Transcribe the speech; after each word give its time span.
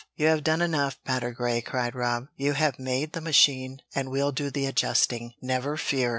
"You 0.15 0.25
have 0.29 0.43
done 0.43 0.63
enough, 0.63 0.97
Patergrey," 1.05 1.61
cried 1.63 1.93
Rob. 1.93 2.25
"You 2.35 2.53
have 2.53 2.79
made 2.79 3.13
the 3.13 3.21
machine, 3.21 3.83
and 3.93 4.09
we'll 4.09 4.31
do 4.31 4.49
the 4.49 4.65
adjusting, 4.65 5.33
never 5.43 5.77
fear! 5.77 6.09